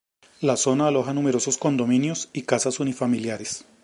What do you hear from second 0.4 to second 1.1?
zona